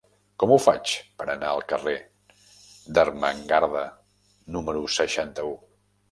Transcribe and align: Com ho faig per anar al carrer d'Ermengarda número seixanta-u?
Com 0.43 0.51
ho 0.53 0.55
faig 0.61 0.91
per 1.17 1.25
anar 1.33 1.49
al 1.49 1.59
carrer 1.73 1.93
d'Ermengarda 2.97 3.83
número 4.57 4.81
seixanta-u? 4.95 5.53